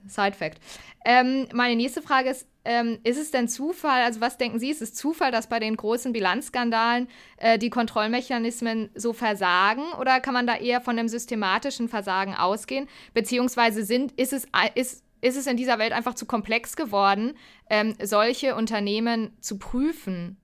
[0.05, 0.59] äh, Side-Fact.
[1.05, 4.81] Ähm, meine nächste Frage ist, ähm, ist es denn Zufall, also was denken Sie, ist
[4.81, 10.47] es Zufall, dass bei den großen Bilanzskandalen äh, die Kontrollmechanismen so versagen oder kann man
[10.47, 12.89] da eher von einem systematischen Versagen ausgehen?
[13.13, 17.35] Beziehungsweise sind, ist, es, ist, ist es in dieser Welt einfach zu komplex geworden,
[17.69, 20.39] ähm, solche Unternehmen zu prüfen?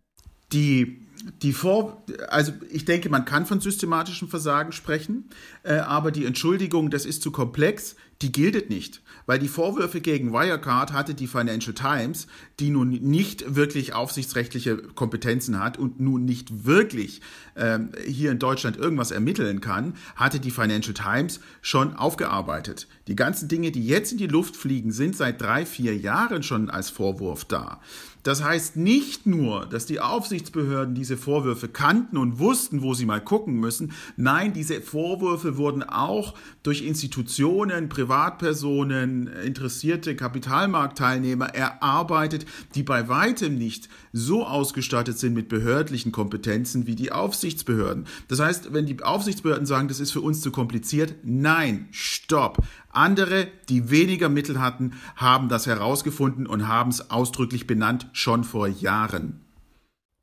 [0.53, 1.07] Die
[1.43, 5.29] die Vor, also ich denke, man kann von systematischem Versagen sprechen,
[5.63, 10.33] äh, aber die Entschuldigung, das ist zu komplex, die gilt nicht, weil die Vorwürfe gegen
[10.33, 12.27] Wirecard hatte die Financial Times,
[12.59, 17.23] die nun nicht wirklich aufsichtsrechtliche Kompetenzen hat und nun nicht wirklich
[17.57, 22.89] ähm, hier in Deutschland irgendwas ermitteln kann, hatte die Financial Times schon aufgearbeitet.
[23.09, 26.69] Die ganzen Dinge, die jetzt in die Luft fliegen, sind seit drei, vier Jahren schon
[26.69, 27.81] als Vorwurf da.
[28.23, 33.05] Das heißt nicht nur, dass die Aufsichtsbehörden diese diese Vorwürfe kannten und wussten, wo sie
[33.05, 33.93] mal gucken müssen.
[34.17, 42.47] Nein, diese Vorwürfe wurden auch durch Institutionen, Privatpersonen, interessierte Kapitalmarktteilnehmer erarbeitet,
[42.77, 48.07] die bei weitem nicht so ausgestattet sind mit behördlichen Kompetenzen wie die Aufsichtsbehörden.
[48.29, 52.63] Das heißt, wenn die Aufsichtsbehörden sagen, das ist für uns zu kompliziert, nein, stopp.
[52.93, 58.69] Andere, die weniger Mittel hatten, haben das herausgefunden und haben es ausdrücklich benannt, schon vor
[58.69, 59.41] Jahren.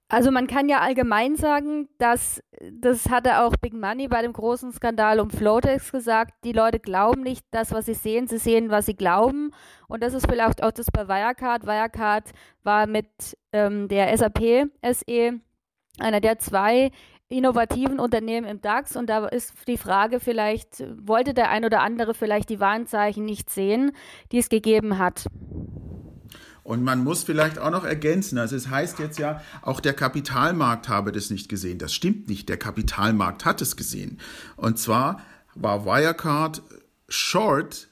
[0.10, 2.42] Also man kann ja allgemein sagen, dass
[2.72, 7.24] das hatte auch Big Money bei dem großen Skandal um Flotex gesagt, die Leute glauben
[7.24, 9.52] nicht das, was sie sehen, sie sehen, was sie glauben.
[9.88, 11.66] Und das ist vielleicht auch das bei Wirecard.
[11.66, 12.32] Wirecard
[12.64, 15.42] war mit ähm, der SAP SE
[16.00, 16.92] einer der zwei
[17.30, 22.14] innovativen Unternehmen im DAX und da ist die Frage vielleicht, wollte der ein oder andere
[22.14, 23.92] vielleicht die Warnzeichen nicht sehen,
[24.32, 25.28] die es gegeben hat.
[26.68, 30.90] Und man muss vielleicht auch noch ergänzen, also es heißt jetzt ja, auch der Kapitalmarkt
[30.90, 31.78] habe das nicht gesehen.
[31.78, 34.20] Das stimmt nicht, der Kapitalmarkt hat es gesehen.
[34.58, 35.22] Und zwar
[35.56, 36.62] war Wirecard
[37.08, 37.88] short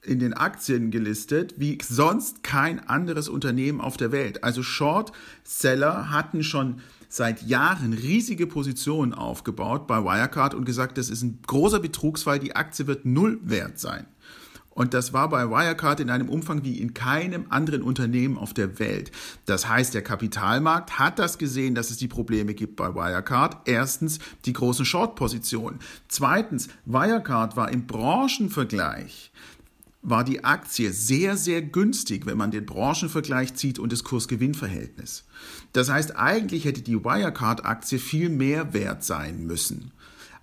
[0.00, 4.44] in den Aktien gelistet, wie sonst kein anderes Unternehmen auf der Welt.
[4.44, 11.22] Also Short-Seller hatten schon seit Jahren riesige Positionen aufgebaut bei Wirecard und gesagt, das ist
[11.22, 14.06] ein großer Betrugsfall, die Aktie wird null wert sein.
[14.80, 18.78] Und das war bei Wirecard in einem Umfang wie in keinem anderen Unternehmen auf der
[18.78, 19.12] Welt.
[19.44, 23.68] Das heißt, der Kapitalmarkt hat das gesehen, dass es die Probleme gibt bei Wirecard.
[23.68, 25.80] Erstens die großen Short-Positionen.
[26.08, 29.32] Zweitens, Wirecard war im Branchenvergleich
[30.00, 35.24] war die Aktie sehr, sehr günstig, wenn man den Branchenvergleich zieht und das Kurs-Gewinn-Verhältnis.
[35.74, 39.92] Das heißt, eigentlich hätte die Wirecard-Aktie viel mehr wert sein müssen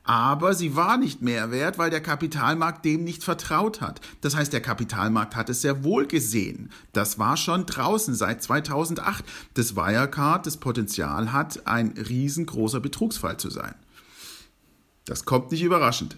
[0.08, 4.00] aber sie war nicht mehr wert, weil der Kapitalmarkt dem nicht vertraut hat.
[4.22, 6.72] Das heißt, der Kapitalmarkt hat es sehr wohl gesehen.
[6.93, 13.50] Das war schon draußen seit 2008, dass Wirecard das Potenzial hat, ein riesengroßer Betrugsfall zu
[13.50, 13.76] sein.
[15.04, 16.17] Das kommt nicht überraschend.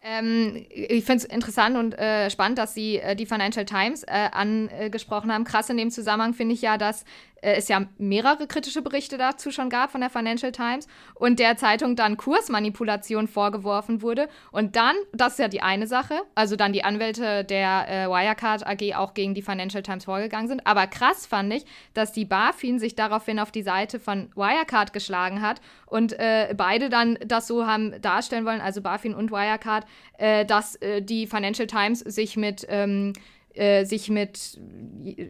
[0.00, 4.28] Ähm, ich finde es interessant und äh, spannend, dass Sie äh, die Financial Times äh,
[4.30, 5.42] angesprochen haben.
[5.42, 7.04] Krass in dem Zusammenhang finde ich ja, dass
[7.42, 11.56] äh, es ja mehrere kritische Berichte dazu schon gab von der Financial Times und der
[11.56, 14.28] Zeitung dann Kursmanipulation vorgeworfen wurde.
[14.50, 18.66] Und dann, das ist ja die eine Sache, also dann die Anwälte der äh, Wirecard
[18.66, 20.66] AG auch gegen die Financial Times vorgegangen sind.
[20.66, 25.42] Aber krass fand ich, dass die BaFin sich daraufhin auf die Seite von Wirecard geschlagen
[25.42, 29.86] hat und äh, beide dann das so haben darstellen wollen, also BaFin und Wirecard,
[30.18, 33.12] äh, dass äh, die Financial Times sich mit ähm,
[33.54, 34.58] äh, sich mit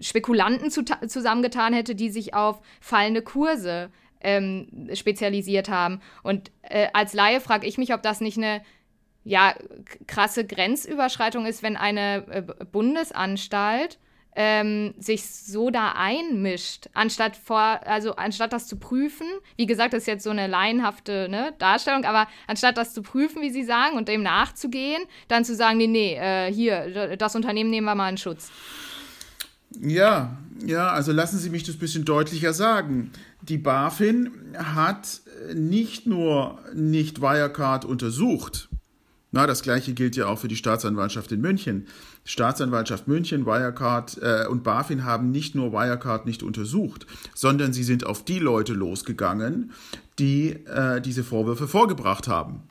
[0.00, 6.00] Spekulanten zu, zusammengetan hätte, die sich auf fallende Kurse ähm, spezialisiert haben.
[6.22, 8.62] Und äh, als Laie frage ich mich, ob das nicht eine
[9.24, 9.54] ja,
[10.06, 13.98] krasse Grenzüberschreitung ist, wenn eine äh, Bundesanstalt
[14.36, 20.02] ähm, sich so da einmischt, anstatt vor, also anstatt das zu prüfen, wie gesagt, das
[20.02, 23.96] ist jetzt so eine laienhafte ne, Darstellung, aber anstatt das zu prüfen, wie Sie sagen,
[23.96, 28.10] und dem nachzugehen, dann zu sagen, nee, nee, äh, hier, das Unternehmen nehmen wir mal
[28.10, 28.50] in Schutz.
[29.80, 33.10] Ja, ja, also lassen Sie mich das ein bisschen deutlicher sagen.
[33.42, 35.20] Die BaFin hat
[35.54, 38.68] nicht nur nicht Wirecard untersucht,
[39.30, 41.86] na, das gleiche gilt ja auch für die Staatsanwaltschaft in München.
[42.28, 48.04] Staatsanwaltschaft München, Wirecard äh, und BaFin haben nicht nur Wirecard nicht untersucht, sondern sie sind
[48.04, 49.72] auf die Leute losgegangen,
[50.18, 52.64] die äh, diese Vorwürfe vorgebracht haben.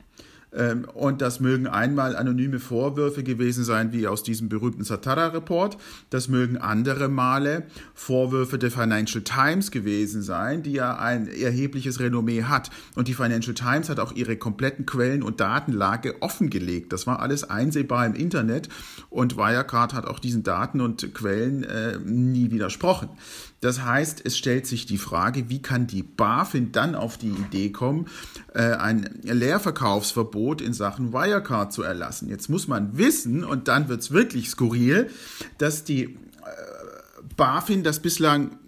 [0.52, 5.76] Ähm, und das mögen einmal anonyme Vorwürfe gewesen sein, wie aus diesem berühmten Satara-Report.
[6.10, 12.44] Das mögen andere Male Vorwürfe der Financial Times gewesen sein, die ja ein erhebliches Renommee
[12.44, 12.70] hat.
[12.94, 16.92] Und die Financial Times hat auch ihre kompletten Quellen und Datenlage offengelegt.
[16.92, 18.68] Das war alles einsehbar im Internet.
[19.10, 23.08] Und Wirecard hat auch diesen Daten und Quellen äh, nie widersprochen.
[23.60, 27.70] Das heißt, es stellt sich die Frage, wie kann die BaFin dann auf die Idee
[27.70, 28.06] kommen,
[28.54, 32.28] äh, ein Leerverkaufsverbot in Sachen Wirecard zu erlassen.
[32.28, 35.10] Jetzt muss man wissen, und dann wird es wirklich skurril,
[35.58, 36.08] dass die äh,
[37.36, 38.58] BaFin das bislang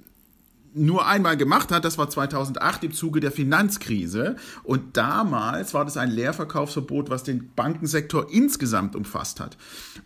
[0.75, 4.37] nur einmal gemacht hat, das war 2008 im Zuge der Finanzkrise.
[4.63, 9.57] Und damals war das ein Leerverkaufsverbot, was den Bankensektor insgesamt umfasst hat.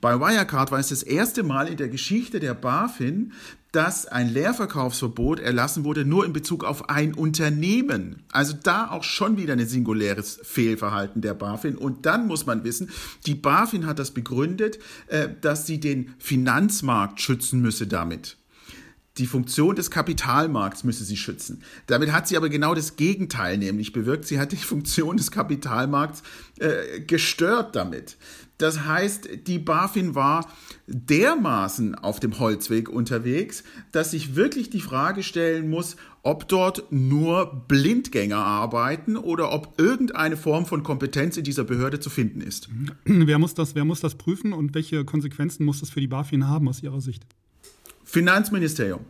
[0.00, 3.32] Bei Wirecard war es das erste Mal in der Geschichte der BaFin,
[3.72, 8.22] dass ein Leerverkaufsverbot erlassen wurde, nur in Bezug auf ein Unternehmen.
[8.30, 11.76] Also da auch schon wieder ein singuläres Fehlverhalten der BaFin.
[11.76, 12.90] Und dann muss man wissen,
[13.26, 18.36] die BaFin hat das begründet, äh, dass sie den Finanzmarkt schützen müsse damit.
[19.18, 21.62] Die Funktion des Kapitalmarkts müsse sie schützen.
[21.86, 24.26] Damit hat sie aber genau das Gegenteil nämlich bewirkt.
[24.26, 26.22] Sie hat die Funktion des Kapitalmarkts
[26.58, 28.16] äh, gestört damit.
[28.58, 30.48] Das heißt, die BaFin war
[30.86, 37.64] dermaßen auf dem Holzweg unterwegs, dass sich wirklich die Frage stellen muss, ob dort nur
[37.68, 42.68] Blindgänger arbeiten oder ob irgendeine Form von Kompetenz in dieser Behörde zu finden ist.
[43.04, 46.48] Wer muss das, wer muss das prüfen und welche Konsequenzen muss das für die BaFin
[46.48, 47.26] haben aus Ihrer Sicht?
[48.14, 49.00] Finanzministerium.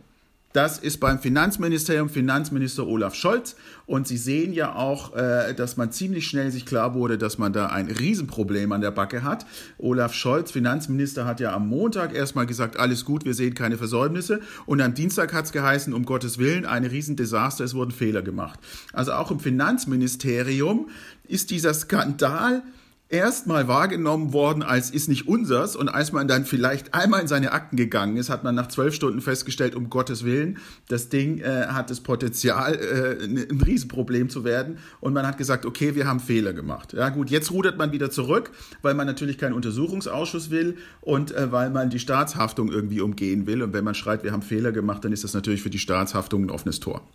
[0.51, 3.55] Das ist beim Finanzministerium Finanzminister Olaf Scholz.
[3.85, 7.53] Und Sie sehen ja auch, äh, dass man ziemlich schnell sich klar wurde, dass man
[7.53, 9.45] da ein Riesenproblem an der Backe hat.
[9.77, 14.41] Olaf Scholz, Finanzminister, hat ja am Montag erstmal gesagt, alles gut, wir sehen keine Versäumnisse.
[14.65, 18.59] Und am Dienstag hat es geheißen, um Gottes Willen, ein Riesendesaster, es wurden Fehler gemacht.
[18.91, 20.89] Also auch im Finanzministerium
[21.27, 22.63] ist dieser Skandal
[23.09, 27.51] erstmal wahrgenommen worden als ist nicht unsers und als man dann vielleicht einmal in seine
[27.51, 31.67] Akten gegangen ist, hat man nach zwölf Stunden festgestellt, um Gottes Willen, das Ding äh,
[31.67, 36.19] hat das Potenzial, äh, ein Riesenproblem zu werden und man hat gesagt, okay, wir haben
[36.19, 36.93] Fehler gemacht.
[36.93, 41.51] Ja gut, jetzt rudert man wieder zurück, weil man natürlich keinen Untersuchungsausschuss will und äh,
[41.51, 45.05] weil man die Staatshaftung irgendwie umgehen will und wenn man schreit, wir haben Fehler gemacht,
[45.05, 47.07] dann ist das natürlich für die Staatshaftung ein offenes Tor.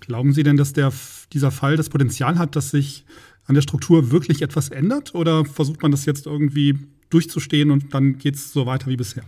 [0.00, 0.92] Glauben Sie denn, dass der,
[1.32, 3.04] dieser Fall das Potenzial hat, dass sich
[3.50, 5.14] an der Struktur wirklich etwas ändert?
[5.14, 6.78] Oder versucht man das jetzt irgendwie
[7.10, 9.24] durchzustehen und dann geht es so weiter wie bisher?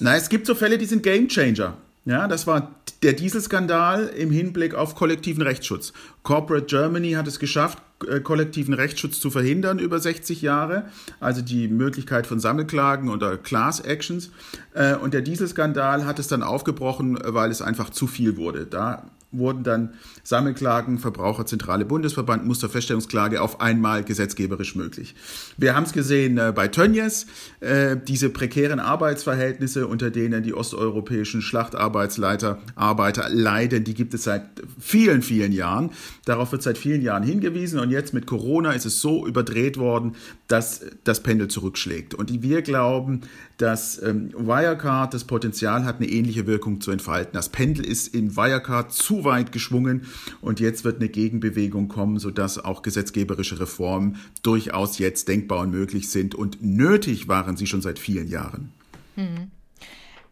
[0.00, 1.76] Na, es gibt so Fälle, die sind Gamechanger.
[2.04, 5.92] Ja, das war der Dieselskandal im Hinblick auf kollektiven Rechtsschutz.
[6.24, 10.86] Corporate Germany hat es geschafft, äh, kollektiven Rechtsschutz zu verhindern über 60 Jahre,
[11.20, 14.30] also die Möglichkeit von Sammelklagen oder Class Actions.
[14.74, 18.66] Äh, und der Dieselskandal hat es dann aufgebrochen, weil es einfach zu viel wurde.
[18.66, 25.14] Da wurden dann Sammelklagen, Verbraucherzentrale Bundesverband, Musterfeststellungsklage auf einmal gesetzgeberisch möglich.
[25.56, 27.26] Wir haben es gesehen äh, bei Tönnies,
[27.60, 34.44] äh, diese prekären Arbeitsverhältnisse, unter denen die osteuropäischen Schlachtarbeitsleiter, Arbeiter leiden, die gibt es seit
[34.78, 35.90] vielen, vielen Jahren.
[36.28, 40.14] Darauf wird seit vielen Jahren hingewiesen und jetzt mit Corona ist es so überdreht worden,
[40.46, 42.12] dass das Pendel zurückschlägt.
[42.12, 43.22] Und wir glauben,
[43.56, 47.32] dass ähm, Wirecard das Potenzial hat, eine ähnliche Wirkung zu entfalten.
[47.32, 50.02] Das Pendel ist in Wirecard zu weit geschwungen
[50.42, 56.10] und jetzt wird eine Gegenbewegung kommen, sodass auch gesetzgeberische Reformen durchaus jetzt denkbar und möglich
[56.10, 58.74] sind und nötig waren sie schon seit vielen Jahren.
[59.14, 59.50] Hm.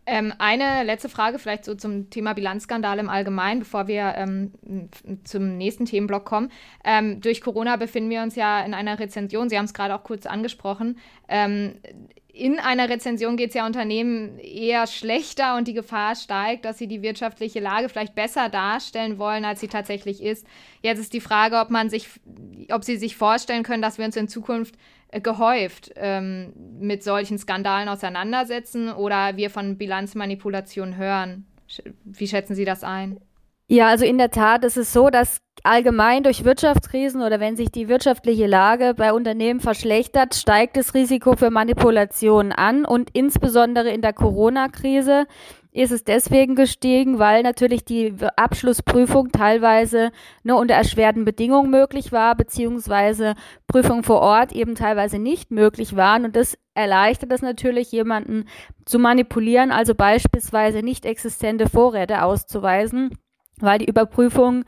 [0.06, 4.52] Ähm, eine letzte Frage vielleicht so zum Thema Bilanzskandal im Allgemeinen, bevor wir ähm,
[5.24, 6.52] zum nächsten Themenblock kommen.
[6.84, 9.48] Ähm, durch Corona befinden wir uns ja in einer Rezension.
[9.48, 10.98] Sie haben es gerade auch kurz angesprochen.
[11.28, 11.80] Ähm,
[12.36, 16.86] in einer Rezension geht es ja Unternehmen eher schlechter und die Gefahr steigt, dass sie
[16.86, 20.46] die wirtschaftliche Lage vielleicht besser darstellen wollen, als sie tatsächlich ist.
[20.82, 22.08] Jetzt ist die Frage, ob man sich,
[22.70, 24.74] ob Sie sich vorstellen können, dass wir uns in Zukunft
[25.10, 31.46] gehäuft ähm, mit solchen Skandalen auseinandersetzen oder wir von Bilanzmanipulationen hören.
[32.04, 33.20] Wie schätzen Sie das ein?
[33.68, 37.72] Ja, also in der Tat ist es so, dass allgemein durch Wirtschaftskrisen oder wenn sich
[37.72, 44.02] die wirtschaftliche Lage bei Unternehmen verschlechtert, steigt das Risiko für Manipulationen an und insbesondere in
[44.02, 45.26] der Corona-Krise
[45.82, 50.10] ist es deswegen gestiegen, weil natürlich die Abschlussprüfung teilweise
[50.42, 53.34] nur unter erschwerten Bedingungen möglich war, beziehungsweise
[53.66, 56.24] Prüfungen vor Ort eben teilweise nicht möglich waren.
[56.24, 58.46] Und das erleichtert es natürlich, jemanden
[58.86, 63.18] zu manipulieren, also beispielsweise nicht existente Vorräte auszuweisen,
[63.58, 64.64] weil die Überprüfung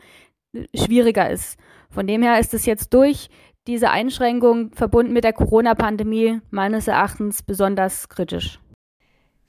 [0.74, 1.58] schwieriger ist.
[1.90, 3.30] Von dem her ist es jetzt durch
[3.66, 8.60] diese Einschränkung verbunden mit der Corona-Pandemie meines Erachtens besonders kritisch.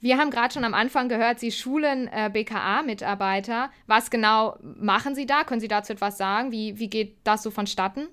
[0.00, 3.70] Wir haben gerade schon am Anfang gehört, Sie schulen äh, BKA-Mitarbeiter.
[3.86, 5.44] Was genau machen Sie da?
[5.44, 6.52] Können Sie dazu etwas sagen?
[6.52, 8.08] Wie, wie geht das so vonstatten?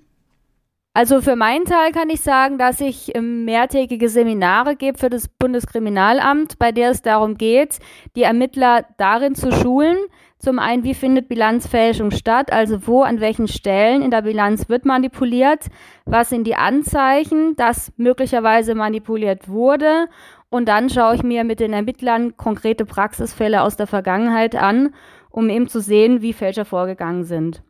[0.92, 5.28] Also für meinen Teil kann ich sagen, dass ich ähm, mehrtägige Seminare gebe für das
[5.28, 7.78] Bundeskriminalamt, bei der es darum geht,
[8.16, 9.96] die Ermittler darin zu schulen,
[10.38, 14.84] zum einen, wie findet Bilanzfälschung statt, also wo, an welchen Stellen in der Bilanz wird
[14.84, 15.66] manipuliert,
[16.04, 20.08] was sind die Anzeichen, dass möglicherweise manipuliert wurde
[20.50, 24.94] und dann schaue ich mir mit den Ermittlern konkrete Praxisfälle aus der Vergangenheit an,
[25.30, 27.62] um eben zu sehen, wie Fälscher vorgegangen sind.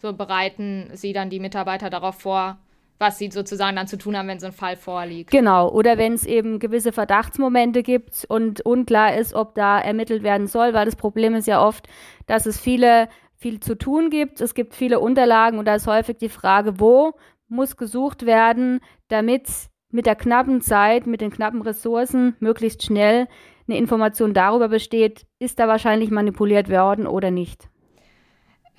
[0.00, 2.58] So bereiten Sie dann die Mitarbeiter darauf vor,
[2.98, 5.30] was sie sozusagen dann zu tun haben, wenn so ein Fall vorliegt.
[5.30, 10.48] Genau, oder wenn es eben gewisse Verdachtsmomente gibt und unklar ist, ob da ermittelt werden
[10.48, 11.88] soll, weil das Problem ist ja oft,
[12.26, 14.40] dass es viele viel zu tun gibt.
[14.40, 17.14] Es gibt viele Unterlagen und da ist häufig die Frage, wo
[17.48, 19.46] muss gesucht werden, damit
[19.90, 23.26] mit der knappen Zeit, mit den knappen Ressourcen möglichst schnell
[23.68, 27.68] eine Information darüber besteht, ist da wahrscheinlich manipuliert worden oder nicht.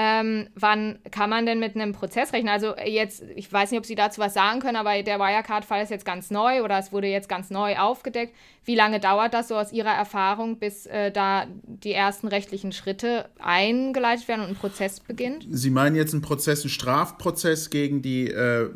[0.01, 2.47] Ähm, wann kann man denn mit einem Prozess rechnen?
[2.47, 5.89] Also jetzt, ich weiß nicht, ob Sie dazu was sagen können, aber der Wirecard-Fall ist
[5.89, 8.33] jetzt ganz neu oder es wurde jetzt ganz neu aufgedeckt.
[8.63, 13.29] Wie lange dauert das so aus Ihrer Erfahrung, bis äh, da die ersten rechtlichen Schritte
[13.39, 15.45] eingeleitet werden und ein Prozess beginnt?
[15.51, 18.31] Sie meinen jetzt einen Prozess, einen Strafprozess gegen die.
[18.31, 18.69] Äh,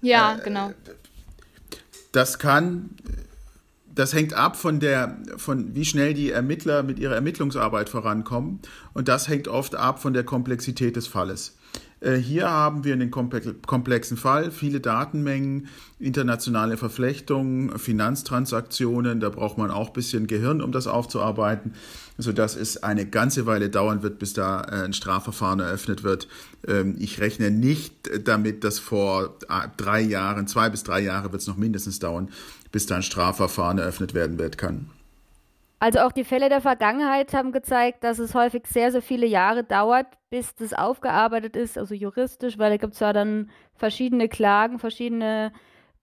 [0.00, 0.70] ja, äh, genau.
[2.12, 2.90] Das kann
[3.98, 8.60] das hängt ab von der, von wie schnell die Ermittler mit ihrer Ermittlungsarbeit vorankommen.
[8.94, 11.57] Und das hängt oft ab von der Komplexität des Falles.
[12.00, 19.20] Äh, hier haben wir einen komplexen Fall, viele Datenmengen, internationale Verflechtungen, Finanztransaktionen.
[19.20, 21.74] Da braucht man auch ein bisschen Gehirn, um das aufzuarbeiten,
[22.18, 26.28] sodass es eine ganze Weile dauern wird, bis da äh, ein Strafverfahren eröffnet wird.
[26.66, 31.42] Ähm, ich rechne nicht damit, dass vor äh, drei Jahren, zwei bis drei Jahre wird
[31.42, 32.28] es noch mindestens dauern,
[32.70, 34.90] bis dann Strafverfahren eröffnet werden wird kann.
[35.80, 39.62] Also auch die Fälle der Vergangenheit haben gezeigt, dass es häufig sehr, sehr viele Jahre
[39.62, 44.80] dauert, bis das aufgearbeitet ist, also juristisch, weil da gibt es ja dann verschiedene Klagen,
[44.80, 45.52] verschiedene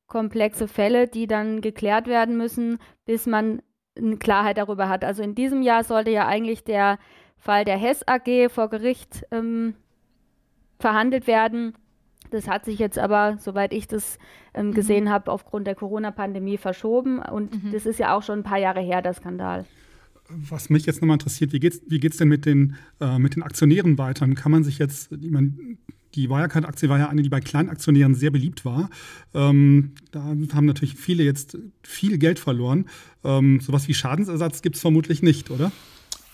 [0.07, 3.61] komplexe Fälle, die dann geklärt werden müssen, bis man
[3.97, 5.03] eine Klarheit darüber hat.
[5.03, 6.97] Also in diesem Jahr sollte ja eigentlich der
[7.37, 9.75] Fall der Hess AG vor Gericht ähm,
[10.79, 11.75] verhandelt werden.
[12.31, 14.17] Das hat sich jetzt aber, soweit ich das
[14.53, 14.73] ähm, mhm.
[14.73, 17.19] gesehen habe, aufgrund der Corona-Pandemie verschoben.
[17.19, 17.71] Und mhm.
[17.71, 19.65] das ist ja auch schon ein paar Jahre her, der Skandal.
[20.27, 23.35] Was mich jetzt nochmal interessiert, wie geht es wie geht's denn mit den, äh, mit
[23.35, 24.27] den Aktionären weiter?
[24.29, 25.53] Kann man sich jetzt, ich meine,
[26.15, 28.89] die Wirecard-Aktie war ja eine, die bei Kleinaktionären sehr beliebt war.
[29.33, 32.85] Ähm, da haben natürlich viele jetzt viel Geld verloren.
[33.23, 35.71] Ähm, sowas wie Schadensersatz gibt es vermutlich nicht, oder?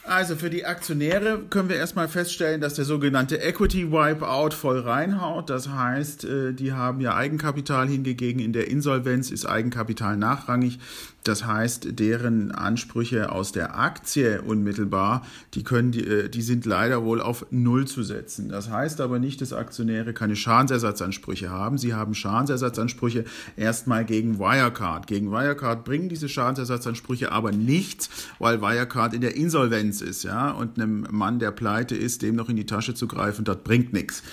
[0.04, 5.50] Also für die Aktionäre können wir erstmal feststellen, dass der sogenannte Equity Wipeout voll reinhaut.
[5.50, 8.42] Das heißt, äh, die haben ja Eigenkapital hingegeben.
[8.42, 10.80] In der Insolvenz ist Eigenkapital nachrangig.
[11.24, 17.04] Das heißt, deren Ansprüche aus der Aktie unmittelbar, die können, die, äh, die sind leider
[17.04, 18.50] wohl auf Null zu setzen.
[18.50, 21.78] Das heißt aber nicht, dass Aktionäre keine Schadensersatzansprüche haben.
[21.78, 25.06] Sie haben Schadensersatzansprüche erstmal gegen Wirecard.
[25.06, 30.80] Gegen Wirecard bringen diese Schadensersatzansprüche aber nichts, weil Wirecard in der Insolvenz ist, ja, und
[30.80, 34.24] einem Mann, der pleite ist, dem noch in die Tasche zu greifen, das bringt nichts.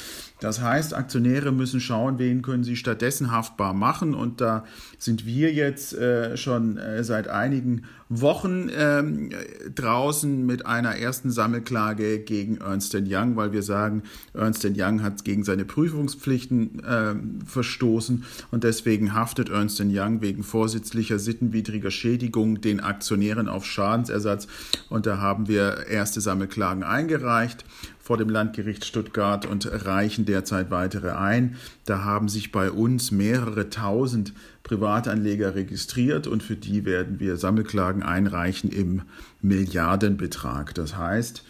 [0.41, 4.15] Das heißt, Aktionäre müssen schauen, wen können sie stattdessen haftbar machen.
[4.15, 4.65] Und da
[4.99, 9.31] sind wir jetzt äh, schon äh, seit einigen Wochen ähm,
[9.75, 15.45] draußen mit einer ersten Sammelklage gegen Ernst Young, weil wir sagen, Ernst Young hat gegen
[15.45, 23.49] seine Prüfungspflichten äh, verstoßen und deswegen haftet Ernst Young wegen vorsätzlicher sittenwidriger Schädigung den Aktionären
[23.49, 24.47] auf Schadensersatz.
[24.89, 27.67] Und da haben wir erste Sammelklagen eingereicht
[28.09, 31.57] vor dem Landgericht Stuttgart und reichen derzeit weitere ein.
[31.85, 38.03] Da haben sich bei uns mehrere tausend Privatanleger registriert und für die werden wir Sammelklagen
[38.03, 39.03] einreichen im
[39.43, 40.75] Milliardenbetrag.
[40.75, 41.45] Das heißt,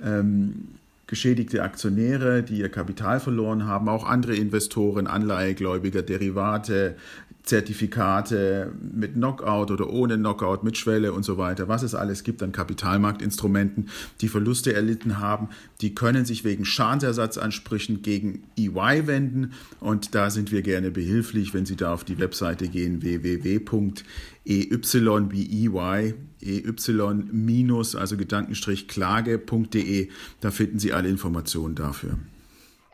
[0.00, 0.68] ähm,
[1.08, 6.94] geschädigte Aktionäre, die ihr Kapital verloren haben, auch andere Investoren, Anleihegläubiger, Derivate,
[7.46, 12.42] Zertifikate mit Knockout oder ohne Knockout, mit Schwelle und so weiter, was es alles gibt
[12.42, 13.88] an Kapitalmarktinstrumenten,
[14.20, 15.48] die Verluste erlitten haben,
[15.80, 21.66] die können sich wegen Schadensersatzansprüchen gegen EY wenden und da sind wir gerne behilflich, wenn
[21.66, 23.62] Sie da auf die Webseite gehen www.ey
[24.44, 26.14] EY
[27.94, 30.08] also Gedankenstrich klage.de,
[30.40, 32.18] da finden Sie alle Informationen dafür.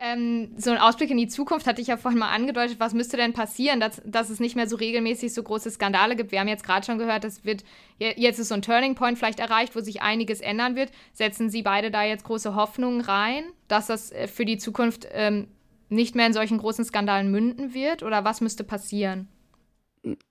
[0.05, 2.77] Ähm, so ein Ausblick in die Zukunft hatte ich ja vorhin mal angedeutet.
[2.81, 6.33] Was müsste denn passieren, dass, dass es nicht mehr so regelmäßig so große Skandale gibt?
[6.33, 7.63] Wir haben jetzt gerade schon gehört, es wird
[7.99, 10.91] jetzt ist so ein Turning Point vielleicht erreicht, wo sich einiges ändern wird.
[11.13, 15.47] Setzen Sie beide da jetzt große Hoffnungen rein, dass das äh, für die Zukunft ähm,
[15.87, 18.03] nicht mehr in solchen großen Skandalen münden wird?
[18.03, 19.29] Oder was müsste passieren?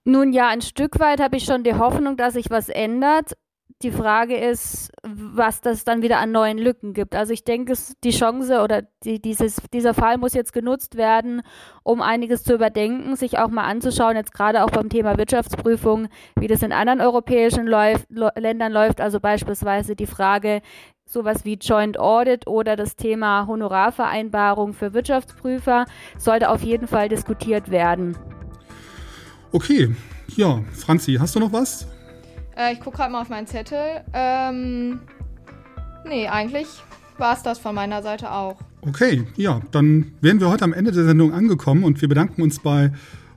[0.05, 3.33] Nun ja, ein Stück weit habe ich schon die Hoffnung, dass sich was ändert.
[3.83, 7.16] Die Frage ist, was das dann wieder an neuen Lücken gibt.
[7.16, 11.42] Also ich denke, die Chance oder die, dieses, dieser Fall muss jetzt genutzt werden,
[11.83, 16.07] um einiges zu überdenken, sich auch mal anzuschauen, jetzt gerade auch beim Thema Wirtschaftsprüfung,
[16.38, 19.01] wie das in anderen europäischen Läuf, Ländern läuft.
[19.01, 20.62] Also beispielsweise die Frage,
[21.05, 25.87] sowas wie Joint Audit oder das Thema Honorarvereinbarung für Wirtschaftsprüfer
[26.18, 28.16] sollte auf jeden Fall diskutiert werden.
[29.51, 29.95] Okay,
[30.37, 31.88] ja, Franzi, hast du noch was?
[32.57, 34.03] Äh, ich gucke gerade mal auf meinen Zettel.
[34.12, 35.01] Ähm,
[36.07, 36.67] nee, eigentlich
[37.19, 38.57] war es das von meiner Seite auch.
[38.83, 42.59] Okay, ja, dann wären wir heute am Ende der Sendung angekommen und wir bedanken uns
[42.59, 42.91] bei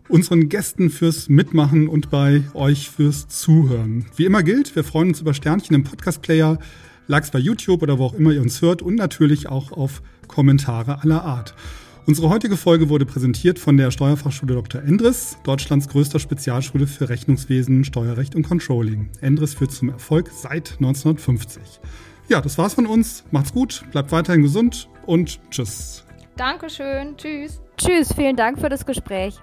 [0.07, 4.05] unseren Gästen fürs Mitmachen und bei euch fürs Zuhören.
[4.15, 6.59] Wie immer gilt, wir freuen uns über Sternchen im Podcast-Player,
[7.07, 11.01] Likes bei YouTube oder wo auch immer ihr uns hört und natürlich auch auf Kommentare
[11.03, 11.53] aller Art.
[12.07, 14.83] Unsere heutige Folge wurde präsentiert von der Steuerfachschule Dr.
[14.83, 19.09] Endres, Deutschlands größter Spezialschule für Rechnungswesen, Steuerrecht und Controlling.
[19.21, 21.63] Endres führt zum Erfolg seit 1950.
[22.29, 23.23] Ja, das war's von uns.
[23.31, 26.05] Macht's gut, bleibt weiterhin gesund und tschüss.
[26.35, 27.17] Dankeschön.
[27.17, 27.59] Tschüss.
[27.75, 29.39] Tschüss, vielen Dank für das Gespräch.